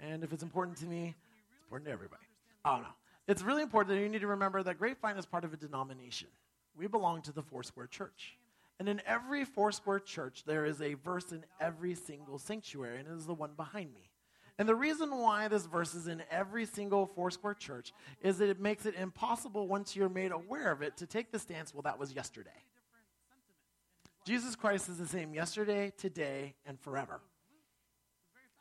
[0.00, 1.14] And if it's important to me,
[1.50, 2.22] it's important to everybody.
[2.64, 2.88] Oh, no.
[3.26, 6.28] It's really important that you need to remember that Grapevine is part of a denomination.
[6.76, 8.38] We belong to the Foursquare Church.
[8.78, 13.14] And in every Foursquare church, there is a verse in every single sanctuary, and it
[13.14, 14.10] is the one behind me.
[14.56, 17.92] And the reason why this verse is in every single Foursquare church
[18.22, 21.38] is that it makes it impossible once you're made aware of it to take the
[21.38, 22.50] stance, well, that was yesterday.
[24.28, 27.22] Jesus Christ is the same yesterday, today, and forever.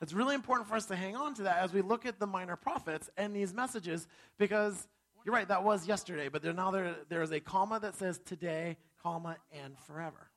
[0.01, 2.25] It's really important for us to hang on to that as we look at the
[2.25, 4.87] minor prophets and these messages because
[5.25, 8.17] you're right, that was yesterday, but there, now there, there is a comma that says
[8.23, 10.29] today, comma, and forever.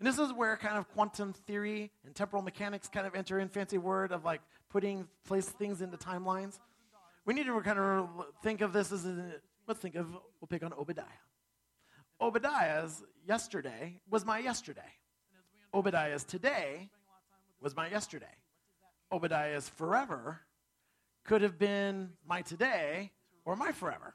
[0.00, 3.48] And this is where kind of quantum theory and temporal mechanics kind of enter in
[3.48, 6.58] fancy word of like putting place things into timelines.
[7.26, 8.08] We need to kind of
[8.42, 9.34] think of this as a,
[9.68, 11.04] let's think of, we'll pick on Obadiah.
[12.20, 14.80] Obadiah's yesterday was my yesterday.
[15.72, 16.88] Obadiah's today
[17.60, 18.26] was my yesterday.
[19.10, 20.40] Obadiah's forever
[21.24, 23.10] could have been my today
[23.44, 24.14] or my forever.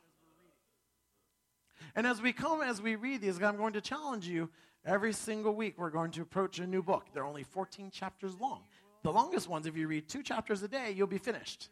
[1.96, 4.50] And as we come, as we read these, I'm going to challenge you
[4.86, 5.76] every single week.
[5.78, 7.08] We're going to approach a new book.
[7.14, 8.64] They're only 14 chapters long.
[9.04, 11.70] The longest ones, if you read two chapters a day, you'll be finished.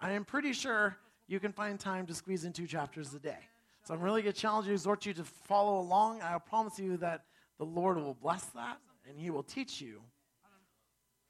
[0.00, 3.38] I am pretty sure you can find time to squeeze in two chapters a day.
[3.84, 6.22] So I'm really going to challenge you, exhort you to follow along.
[6.22, 7.24] I promise you that
[7.58, 10.00] the Lord will bless that and He will teach you.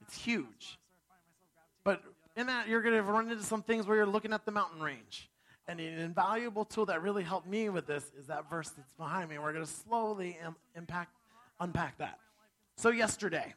[0.02, 0.78] It's huge.
[1.84, 2.02] But
[2.36, 4.82] in that, you're going to run into some things where you're looking at the mountain
[4.82, 5.30] range.
[5.68, 9.30] And an invaluable tool that really helped me with this is that verse that's behind
[9.30, 9.38] me.
[9.38, 11.12] We're going to slowly Im- impact,
[11.60, 12.18] unpack that.
[12.76, 13.54] So, yesterday,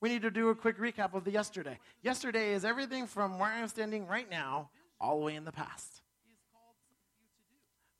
[0.00, 1.78] we need to do a quick recap of the yesterday.
[2.02, 5.99] Yesterday is everything from where I'm standing right now all the way in the past.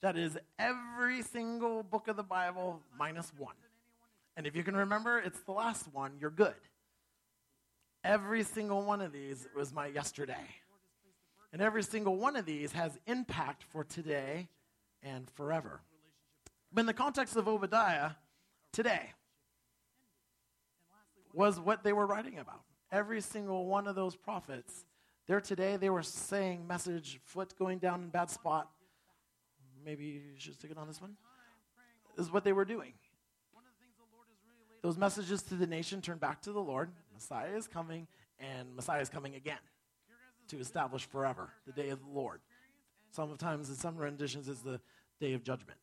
[0.02, 3.54] That is every single book of the Bible minus one.
[4.36, 6.54] And if you can remember, it's the last one, you're good.
[8.02, 10.46] Every single one of these was my yesterday.
[11.52, 14.48] And every single one of these has impact for today
[15.02, 15.82] and forever.
[16.72, 18.12] But in the context of Obadiah,
[18.72, 19.12] today
[21.34, 22.62] was what they were writing about.
[22.90, 24.84] Every single one of those prophets,
[25.26, 28.70] there today, they were saying message, foot going down in bad spot.
[29.84, 31.16] Maybe you should stick it on this one.
[32.18, 32.92] Is what they were doing.
[34.82, 36.90] Those messages to the nation turn back to the Lord.
[37.12, 38.06] Messiah is coming,
[38.38, 39.58] and Messiah is coming again
[40.48, 42.40] to establish forever the day of the Lord.
[43.10, 44.80] Sometimes, in some renditions, is the
[45.20, 45.78] day of judgment.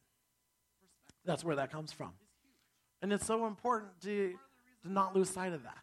[1.25, 2.11] That's where that comes from.
[3.01, 4.33] And it's so important to,
[4.83, 5.77] to not lose sight of that.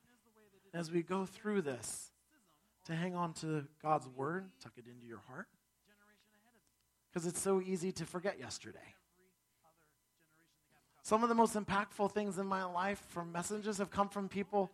[0.72, 2.10] As we go through this,
[2.86, 5.46] to hang on to God's word, tuck it into your heart.
[7.14, 8.94] Because it's so easy to forget yesterday.
[11.02, 14.72] Some of the most impactful things in my life from messages have come from people,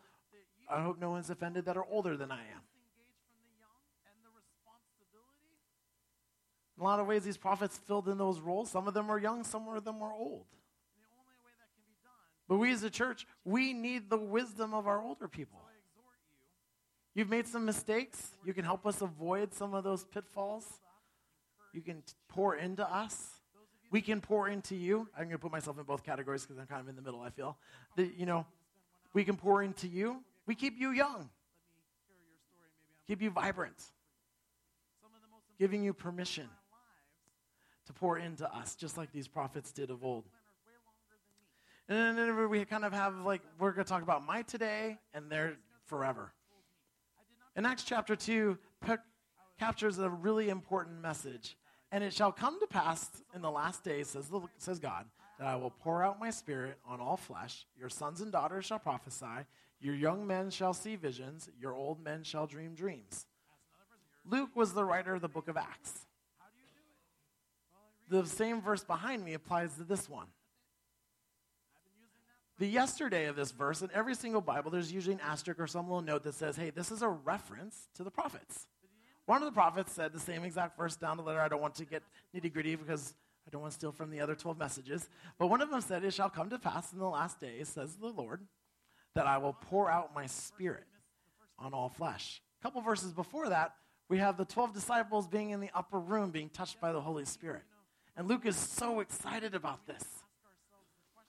[0.70, 2.62] I hope no one's offended, that are older than I am.
[6.78, 8.70] In a lot of ways, these prophets filled in those roles.
[8.70, 10.46] Some of them were young, some of them were old.
[12.48, 15.60] But we as a church, we need the wisdom of our older people.
[17.14, 18.30] You've made some mistakes.
[18.46, 20.80] You can help us avoid some of those pitfalls.
[21.72, 23.30] You can pour into us.
[23.90, 25.08] We can pour into you.
[25.16, 27.20] I'm going to put myself in both categories because I'm kind of in the middle,
[27.20, 27.56] I feel.
[27.96, 28.46] That, you know,
[29.12, 30.22] we can pour into you.
[30.46, 31.28] We keep you young,
[33.06, 33.80] keep you vibrant,
[35.58, 36.48] giving you permission
[37.86, 40.24] to pour into us, just like these prophets did of old.
[41.88, 45.30] And then we kind of have like, we're going to talk about my today and
[45.30, 45.56] their
[45.86, 46.32] forever.
[47.56, 48.56] In Acts chapter 2,
[49.58, 51.56] captures a really important message.
[51.92, 55.06] And it shall come to pass in the last days, says, says God,
[55.38, 57.66] that I will pour out my spirit on all flesh.
[57.78, 59.46] Your sons and daughters shall prophesy.
[59.80, 61.48] Your young men shall see visions.
[61.60, 63.26] Your old men shall dream dreams.
[64.24, 66.06] Luke was the writer of the book of Acts.
[68.08, 70.26] The same verse behind me applies to this one.
[72.58, 75.86] The yesterday of this verse, in every single Bible, there's usually an asterisk or some
[75.86, 78.66] little note that says, hey, this is a reference to the prophets.
[79.30, 81.38] One of the prophets said the same exact verse down the letter.
[81.38, 82.02] I don't want to get
[82.34, 83.14] nitty gritty because
[83.46, 85.08] I don't want to steal from the other 12 messages.
[85.38, 87.94] But one of them said, It shall come to pass in the last days, says
[87.94, 88.40] the Lord,
[89.14, 90.88] that I will pour out my spirit
[91.60, 92.42] on all flesh.
[92.60, 93.76] A couple verses before that,
[94.08, 97.24] we have the 12 disciples being in the upper room being touched by the Holy
[97.24, 97.62] Spirit.
[98.16, 100.02] And Luke is so excited about this.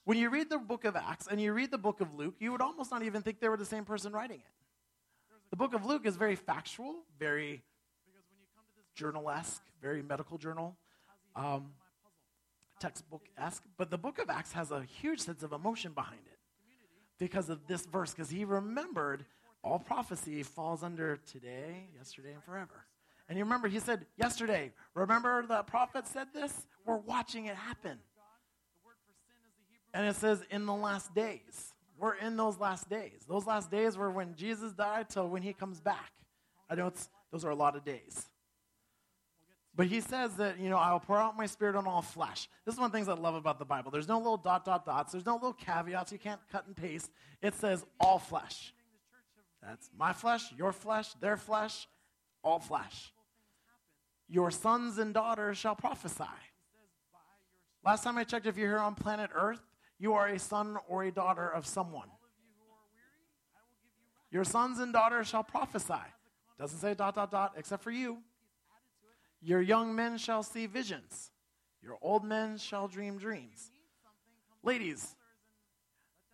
[0.06, 2.52] When you read the book of Acts and you read the book of Luke, you
[2.52, 4.54] would almost not even think they were the same person writing it.
[5.52, 7.62] The book of Luke is very factual, very
[8.96, 10.76] journal esque, very medical journal,
[11.36, 11.72] um,
[12.80, 13.64] textbook esque.
[13.78, 16.40] But the book of Acts has a huge sense of emotion behind it
[17.20, 19.26] because of this verse, because he remembered
[19.64, 22.86] all prophecy falls under today, yesterday, and forever.
[23.30, 26.68] And you remember, he said, yesterday, remember the prophet said this?
[26.86, 28.00] We're watching it happen.
[29.94, 31.74] And it says, in the last days.
[32.00, 33.26] We're in those last days.
[33.30, 36.12] Those last days were when Jesus died till when he comes back.
[36.68, 38.26] I know it's, those are a lot of days.
[39.74, 42.50] But he says that, you know, I'll pour out my spirit on all flesh.
[42.66, 43.90] This is one of the things I love about the Bible.
[43.90, 45.14] There's no little dot, dot, dots.
[45.14, 46.12] There's no little caveats.
[46.12, 47.10] You can't cut and paste.
[47.42, 48.74] It says all flesh.
[49.64, 51.88] That's my flesh, your flesh, their flesh,
[52.44, 53.14] all flesh.
[54.28, 56.24] Your sons and daughters shall prophesy.
[57.86, 59.62] Last time I checked, if you're here on planet Earth,
[60.00, 62.08] you are a son or a daughter of someone.
[64.32, 65.94] Your sons and daughters shall prophesy.
[66.60, 68.20] Doesn't say dot, dot, dot, except for you.
[69.42, 71.32] Your young men shall see visions.
[71.82, 73.72] Your old men shall dream dreams.
[74.64, 75.16] Ladies,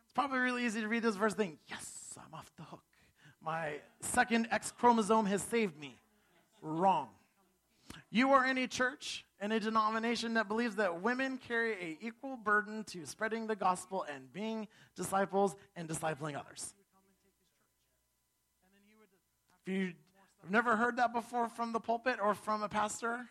[0.04, 2.84] it's probably really easy to read this verse and think, yes, I'm off the hook.
[3.42, 5.98] My second X chromosome has saved me.
[6.62, 7.08] Wrong.
[8.10, 12.36] You are in a church, in a denomination that believes that women carry a equal
[12.36, 16.74] burden to spreading the gospel and being disciples and discipling others.
[19.66, 19.94] If you
[20.52, 23.26] never heard that before from the pulpit or from a pastor,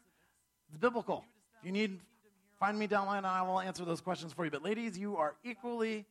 [0.69, 1.25] it's biblical.
[1.63, 2.01] You need,
[2.59, 4.51] find me downline and I will answer those questions for you.
[4.51, 6.07] But ladies, you are equally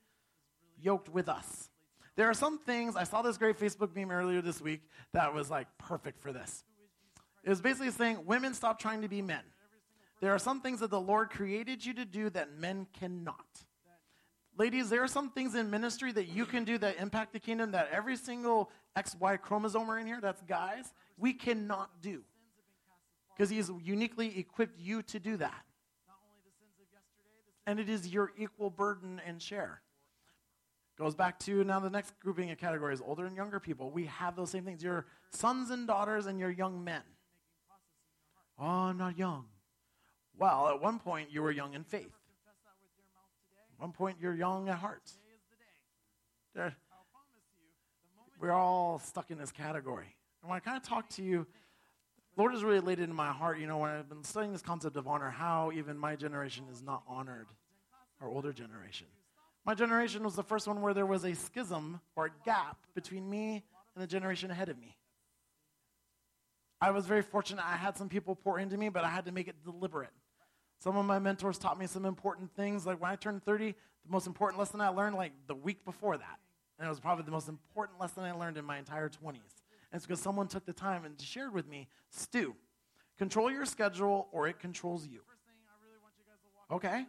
[0.81, 1.69] yoked with us.
[2.15, 5.49] There are some things, I saw this great Facebook meme earlier this week that was
[5.49, 6.63] like perfect for this.
[7.43, 9.43] It was basically saying, women stop trying to be men.
[10.21, 13.45] There are some things that the Lord created you to do that men cannot.
[14.57, 17.71] Ladies, there are some things in ministry that you can do that impact the kingdom
[17.71, 22.23] that every single XY chromosome in here, that's guys, we cannot do.
[23.35, 25.63] Because He He's uniquely equipped you to do that.
[27.67, 29.81] And it is your equal burden and share.
[30.97, 33.91] Goes back to now the next grouping of categories older and younger people.
[33.91, 34.81] We have those same things.
[34.81, 37.01] Your sons and daughters and your young men.
[38.57, 39.45] Oh, I'm not young.
[40.37, 42.13] Well, at one point you were young in faith.
[43.73, 45.11] At one point you're young at heart.
[48.39, 50.15] We're all stuck in this category.
[50.41, 51.47] And when I kind of talk to you,
[52.37, 54.61] Lord has really laid it in my heart, you know, when I've been studying this
[54.61, 57.47] concept of honor, how even my generation is not honored,
[58.21, 59.07] our older generation.
[59.65, 63.29] My generation was the first one where there was a schism or a gap between
[63.29, 63.63] me
[63.95, 64.95] and the generation ahead of me.
[66.81, 67.65] I was very fortunate.
[67.65, 70.11] I had some people pour into me, but I had to make it deliberate.
[70.79, 72.85] Some of my mentors taught me some important things.
[72.85, 76.17] Like when I turned 30, the most important lesson I learned, like the week before
[76.17, 76.39] that.
[76.77, 79.35] And it was probably the most important lesson I learned in my entire 20s.
[79.91, 82.55] And it's because someone took the time and shared with me Stu,
[83.17, 85.21] control your schedule or it controls you.
[86.71, 87.05] Okay?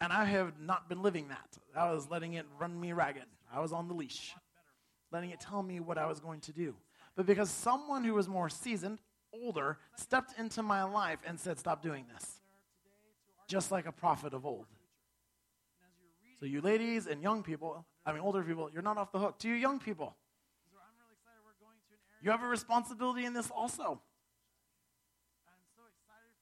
[0.00, 1.58] And I have not been living that.
[1.76, 3.26] I was letting it run me ragged.
[3.52, 4.34] I was on the leash,
[5.12, 6.74] letting it tell me what I was going to do.
[7.16, 8.98] But because someone who was more seasoned,
[9.32, 12.40] older, stepped into my life and said, Stop doing this.
[13.46, 14.66] Just like a prophet of old.
[16.44, 19.38] So, you ladies and young people, I mean, older people, you're not off the hook.
[19.38, 20.14] To you young people,
[22.22, 24.02] you have a responsibility in this also.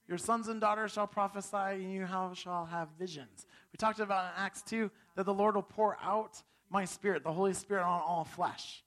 [0.09, 3.47] Your sons and daughters shall prophesy, and you shall have visions.
[3.73, 7.33] We talked about in Acts 2 that the Lord will pour out my spirit, the
[7.33, 8.83] Holy Spirit, on all flesh.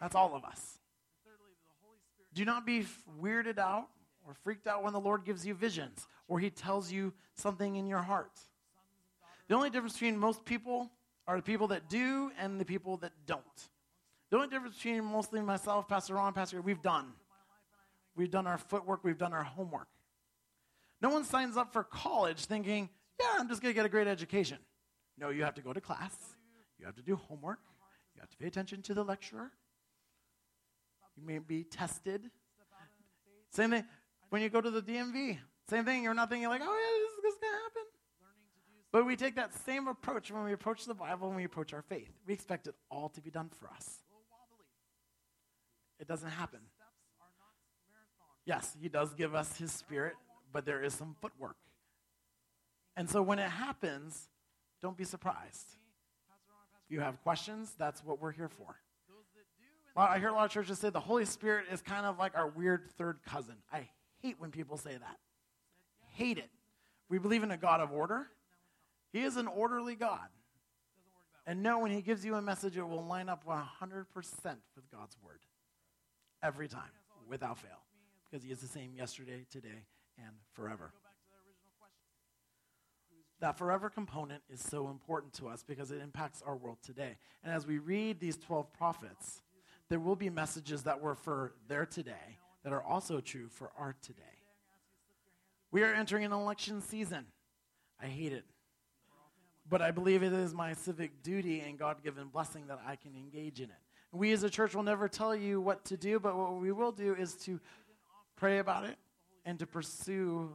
[0.00, 0.78] That's all of us.
[2.34, 2.86] Do not be
[3.20, 3.88] weirded out
[4.24, 7.88] or freaked out when the Lord gives you visions or he tells you something in
[7.88, 8.38] your heart.
[9.48, 10.90] The only difference between most people
[11.26, 13.42] are the people that do and the people that don't.
[14.30, 17.12] The only difference between mostly myself, Pastor Ron, Pastor, we've done.
[18.14, 19.88] We've done our footwork, we've done our homework.
[21.00, 24.06] No one signs up for college thinking, yeah, I'm just going to get a great
[24.06, 24.58] education.
[25.16, 26.14] No, you have to go to class,
[26.78, 27.60] you have to do homework,
[28.14, 29.50] you have to pay attention to the lecturer,
[31.16, 32.30] you may be tested.
[33.50, 33.84] Same thing
[34.30, 35.38] when you go to the DMV.
[35.70, 37.82] Same thing, you're not thinking like, oh yeah, this, this is going to happen.
[38.90, 41.82] But we take that same approach when we approach the Bible and we approach our
[41.82, 42.10] faith.
[42.26, 43.98] We expect it all to be done for us.
[46.00, 46.60] It doesn't happen.
[48.46, 50.14] Yes, he does give us his spirit,
[50.52, 51.56] but there is some footwork.
[52.96, 54.28] And so when it happens,
[54.80, 55.76] don't be surprised.
[56.86, 58.76] If you have questions, that's what we're here for.
[59.96, 62.48] I hear a lot of churches say the Holy Spirit is kind of like our
[62.48, 63.56] weird third cousin.
[63.72, 63.88] I
[64.22, 65.18] hate when people say that.
[66.12, 66.48] Hate it.
[67.08, 68.28] We believe in a God of order.
[69.12, 70.28] He is an orderly God.
[71.46, 74.06] And know when He gives you a message, it will line up 100%
[74.76, 75.40] with God's word.
[76.42, 76.90] Every time,
[77.28, 77.84] without fail
[78.28, 79.84] because he is the same yesterday, today,
[80.18, 80.92] and forever.
[83.40, 87.16] That forever component is so important to us because it impacts our world today.
[87.44, 89.42] And as we read these 12 prophets,
[89.88, 93.94] there will be messages that were for their today that are also true for our
[94.02, 94.22] today.
[95.70, 97.26] We are entering an election season.
[98.02, 98.44] I hate it.
[99.70, 103.14] But I believe it is my civic duty and God given blessing that I can
[103.14, 103.76] engage in it.
[104.12, 106.92] We as a church will never tell you what to do, but what we will
[106.92, 107.60] do is to
[108.36, 108.96] pray about it,
[109.44, 110.50] and to pursue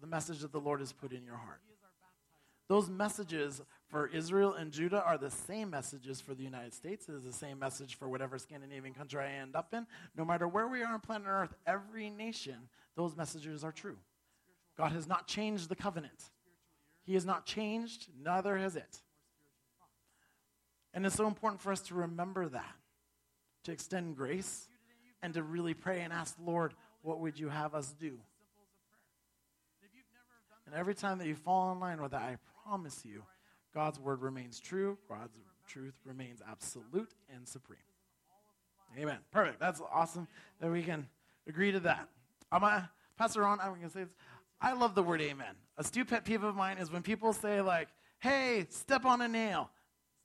[0.00, 1.60] the message that the Lord has put in your heart.
[2.68, 7.08] Those messages for Israel and Judah are the same messages for the United States.
[7.08, 9.86] It is the same message for whatever Scandinavian country I end up in.
[10.16, 12.56] No matter where we are on planet Earth, every nation,
[12.96, 13.98] those messages are true.
[14.76, 16.30] God has not changed the covenant.
[17.06, 19.00] He has not changed, neither has it.
[20.92, 22.74] And it's so important for us to remember that,
[23.64, 24.66] to extend grace,
[25.22, 26.74] and to really pray and ask, Lord,
[27.06, 28.18] What would you have us do?
[30.66, 33.22] And every time that you fall in line with that, I promise you,
[33.72, 34.98] God's word remains true.
[35.08, 35.38] God's
[35.68, 37.78] truth remains absolute and supreme.
[38.98, 39.18] Amen.
[39.30, 39.60] Perfect.
[39.60, 40.26] That's awesome
[40.60, 41.06] that we can
[41.46, 42.08] agree to that.
[42.50, 44.12] I'm gonna, pass Pastor Ron, I'm going to say this.
[44.60, 45.54] I love the word amen.
[45.76, 47.88] A stupid pet peeve of mine is when people say, like,
[48.18, 49.70] hey, step on a nail.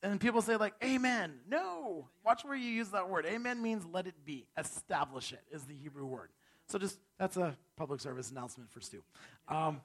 [0.03, 1.33] And people say, like, amen.
[1.47, 2.07] No.
[2.25, 3.25] Watch where you use that word.
[3.25, 4.47] Amen means let it be.
[4.57, 6.29] Establish it is the Hebrew word.
[6.67, 9.03] So just, that's a public service announcement for Stu.
[9.47, 9.81] Um,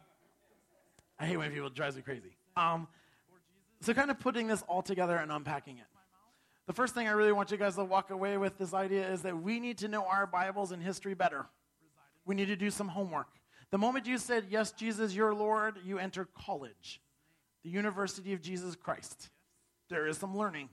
[1.19, 2.37] I hate when people drives me crazy.
[2.57, 2.87] Um,
[3.81, 5.87] so kind of putting this all together and unpacking it.
[6.67, 9.23] The first thing I really want you guys to walk away with this idea is
[9.23, 11.47] that we need to know our Bibles and history better.
[12.25, 13.29] We need to do some homework.
[13.77, 17.03] The moment you said, Yes, Jesus, your Lord, you enter college,
[17.63, 19.29] the University of Jesus Christ.
[19.91, 20.71] There is some learning.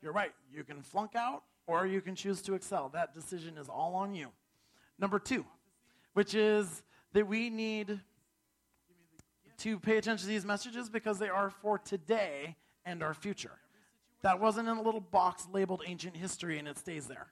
[0.00, 0.32] You're right.
[0.50, 2.88] You can flunk out or you can choose to excel.
[2.88, 4.28] That decision is all on you.
[4.98, 5.44] Number two,
[6.14, 6.82] which is
[7.12, 8.00] that we need
[9.58, 13.58] to pay attention to these messages because they are for today and our future.
[14.22, 17.26] That wasn't in a little box labeled ancient history and it stays there.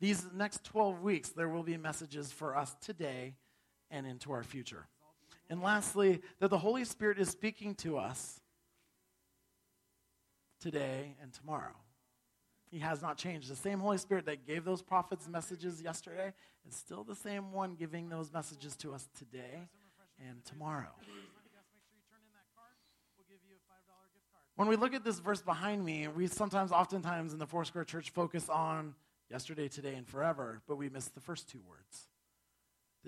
[0.00, 3.34] These next 12 weeks, there will be messages for us today
[3.90, 4.86] and into our future.
[5.48, 8.40] And lastly, that the Holy Spirit is speaking to us
[10.60, 11.76] today and tomorrow.
[12.70, 13.48] He has not changed.
[13.48, 16.32] The same Holy Spirit that gave those prophets messages yesterday
[16.68, 19.68] is still the same one giving those messages to us today
[20.28, 20.94] and tomorrow.
[24.56, 28.10] When we look at this verse behind me, we sometimes, oftentimes in the Foursquare Church,
[28.10, 28.94] focus on
[29.30, 32.08] yesterday, today, and forever, but we miss the first two words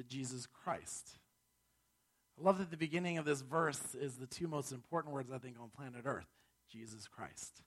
[0.02, 1.18] Jesus Christ.
[2.38, 5.38] I love that the beginning of this verse is the two most important words, I
[5.38, 6.28] think, on planet Earth
[6.70, 7.62] Jesus Christ.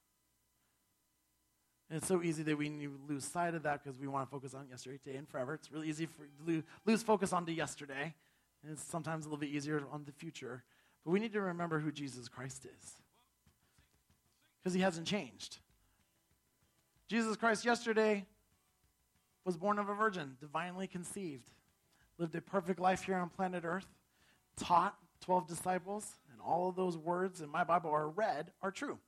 [1.89, 4.53] And it's so easy that we lose sight of that because we want to focus
[4.53, 5.55] on yesterday, today, and forever.
[5.55, 6.07] It's really easy
[6.45, 8.13] to lose focus on the yesterday,
[8.63, 10.63] and it's sometimes a little bit easier on the future.
[11.03, 12.93] But we need to remember who Jesus Christ is
[14.59, 15.57] because he hasn't changed.
[17.09, 18.25] Jesus Christ yesterday
[19.43, 21.49] was born of a virgin, divinely conceived
[22.21, 23.87] lived a perfect life here on planet Earth,
[24.55, 28.99] taught 12 disciples, and all of those words in my Bible are read are true.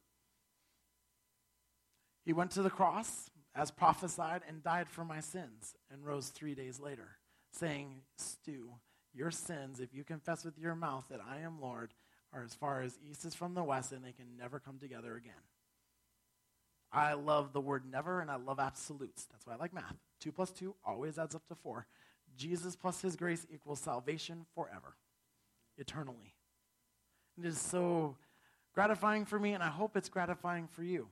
[2.26, 6.56] He went to the cross as prophesied and died for my sins and rose three
[6.56, 7.18] days later,
[7.52, 8.72] saying, Stu,
[9.14, 11.94] your sins, if you confess with your mouth that I am Lord,
[12.34, 15.16] are as far as east is from the west, and they can never come together
[15.16, 15.34] again.
[16.92, 19.26] I love the word never, and I love absolutes.
[19.26, 19.98] That's why I like math.
[20.20, 21.86] Two plus two always adds up to four.
[22.38, 24.96] Jesus plus his grace equals salvation forever,
[25.78, 26.34] eternally.
[27.38, 28.18] It is so
[28.74, 31.10] gratifying for me, and I hope it's gratifying for you.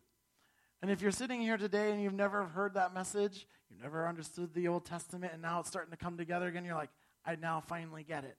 [0.82, 4.54] And if you're sitting here today and you've never heard that message, you've never understood
[4.54, 6.90] the Old Testament, and now it's starting to come together again, you're like,
[7.26, 8.38] I now finally get it.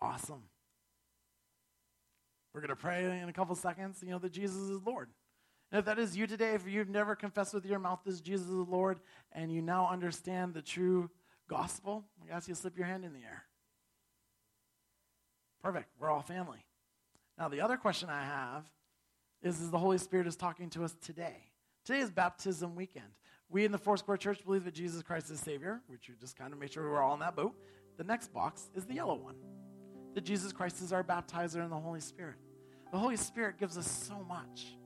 [0.00, 0.44] Awesome.
[2.54, 5.08] We're going to pray in a couple seconds, you know, that Jesus is Lord.
[5.70, 8.48] And if that is you today, if you've never confessed with your mouth that Jesus
[8.48, 9.00] is Lord,
[9.32, 11.10] and you now understand the true
[11.50, 13.42] gospel, I ask you to slip your hand in the air.
[15.62, 15.88] Perfect.
[15.98, 16.64] We're all family.
[17.36, 18.64] Now, the other question I have
[19.42, 21.36] is, is the Holy Spirit is talking to us today.
[21.84, 23.06] Today is baptism weekend.
[23.48, 26.36] We in the Four Square Church believe that Jesus Christ is Savior, which we just
[26.36, 27.54] kind of make sure we're all in that boat.
[27.98, 29.34] The next box is the yellow one
[30.14, 32.36] that Jesus Christ is our baptizer in the Holy Spirit.
[32.92, 34.76] The Holy Spirit gives us so much.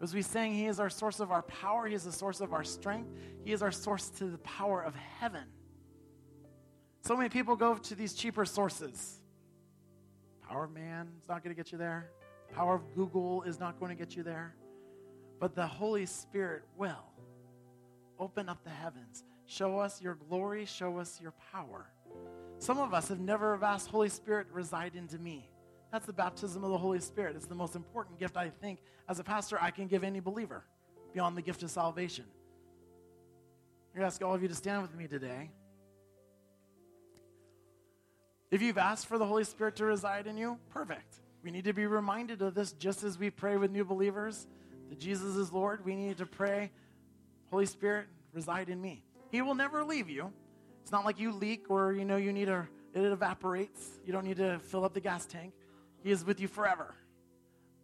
[0.00, 2.52] As we sang, He is our source of our power, He is the source of
[2.52, 3.10] our strength,
[3.44, 5.44] He is our source to the power of heaven.
[7.02, 9.20] So many people go to these cheaper sources.
[10.48, 12.10] Power of man is not going to get you there.
[12.54, 14.54] Power of Google is not going to get you there.
[15.40, 17.04] But the Holy Spirit will
[18.20, 21.88] open up the heavens, show us your glory, show us your power.
[22.60, 25.50] Some of us have never asked Holy Spirit reside into me.
[25.90, 27.34] That's the baptism of the Holy Spirit.
[27.34, 28.78] It's the most important gift I think
[29.08, 30.62] as a pastor I can give any believer
[31.12, 32.26] beyond the gift of salvation.
[33.96, 35.50] To ask all of you to stand with me today.
[38.52, 41.16] If you've asked for the Holy Spirit to reside in you, perfect.
[41.42, 44.46] We need to be reminded of this just as we pray with new believers
[44.90, 45.82] that Jesus is Lord.
[45.86, 46.70] We need to pray,
[47.50, 49.04] Holy Spirit, reside in me.
[49.30, 50.30] He will never leave you.
[50.82, 53.88] It's not like you leak or you know you need a it evaporates.
[54.04, 55.54] You don't need to fill up the gas tank.
[56.04, 56.94] He is with you forever.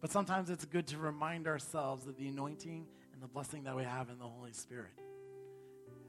[0.01, 3.85] But sometimes it's good to remind ourselves of the anointing and the blessing that we
[3.85, 4.91] have in the Holy Spirit.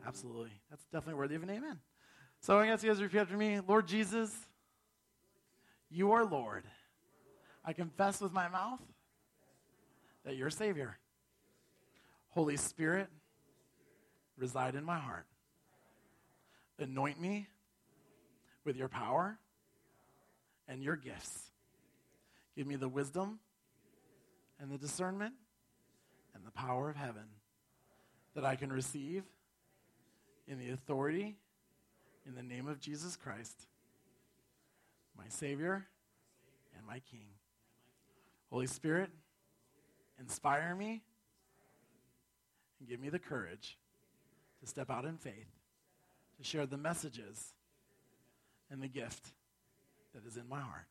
[0.06, 0.52] Absolutely.
[0.68, 1.78] That's definitely worthy of an amen.
[2.40, 3.60] So I guess you guys repeat after me.
[3.66, 4.34] Lord Jesus,
[5.90, 6.64] you are Lord.
[7.64, 8.80] I confess with my mouth
[10.24, 10.98] that you're Savior.
[12.30, 13.08] Holy Spirit,
[14.36, 15.26] reside in my heart.
[16.78, 17.48] Anoint me
[18.64, 19.38] with your power
[20.68, 21.50] and your gifts.
[22.56, 23.40] Give me the wisdom
[24.60, 25.34] and the discernment
[26.34, 27.24] and the power of heaven
[28.34, 29.24] that I can receive
[30.46, 31.36] in the authority
[32.26, 33.66] in the name of Jesus Christ,
[35.20, 35.86] my Savior
[36.76, 37.26] and my King.
[38.50, 39.10] Holy Spirit,
[40.18, 41.02] inspire me
[42.78, 43.76] and give me the courage
[44.60, 45.50] to step out in faith,
[46.38, 47.52] to share the messages
[48.70, 49.32] and the gift
[50.14, 50.86] that is in my heart.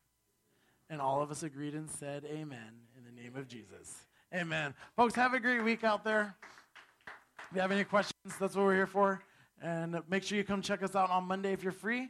[0.88, 4.06] And all of us agreed and said, Amen, in the name of Jesus.
[4.34, 4.74] Amen.
[4.96, 6.36] Folks, have a great week out there.
[7.50, 9.22] If you have any questions, that's what we're here for.
[9.60, 12.08] And make sure you come check us out on Monday if you're free.